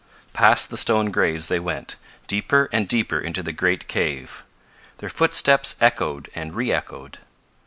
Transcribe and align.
Past 0.33 0.71
the 0.71 0.77
stone 0.77 1.11
graves 1.11 1.47
they 1.47 1.59
went, 1.59 1.95
deeper 2.25 2.67
and 2.71 2.87
deeper 2.87 3.19
into 3.19 3.43
the 3.43 3.51
great 3.51 3.87
cave. 3.87 4.43
Their 4.97 5.09
footsteps 5.09 5.75
echoed 5.79 6.27
and 6.33 6.55
re 6.55 6.71
echoed. 6.71 7.19